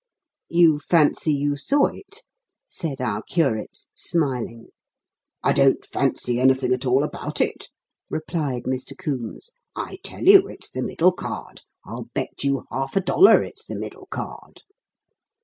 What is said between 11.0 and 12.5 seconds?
card. I'll bet